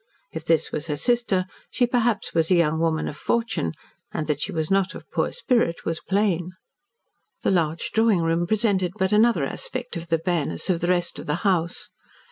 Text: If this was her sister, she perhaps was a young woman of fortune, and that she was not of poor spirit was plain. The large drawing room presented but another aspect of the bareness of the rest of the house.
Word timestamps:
If 0.33 0.45
this 0.45 0.71
was 0.71 0.87
her 0.87 0.95
sister, 0.95 1.45
she 1.69 1.85
perhaps 1.85 2.33
was 2.33 2.49
a 2.49 2.55
young 2.55 2.79
woman 2.79 3.07
of 3.07 3.15
fortune, 3.15 3.73
and 4.11 4.25
that 4.25 4.41
she 4.41 4.51
was 4.51 4.71
not 4.71 4.95
of 4.95 5.07
poor 5.11 5.31
spirit 5.31 5.85
was 5.85 5.99
plain. 5.99 6.53
The 7.43 7.51
large 7.51 7.91
drawing 7.91 8.23
room 8.23 8.47
presented 8.47 8.93
but 8.97 9.11
another 9.11 9.43
aspect 9.45 9.95
of 9.95 10.07
the 10.07 10.17
bareness 10.17 10.71
of 10.71 10.81
the 10.81 10.87
rest 10.87 11.19
of 11.19 11.27
the 11.27 11.35
house. 11.45 11.91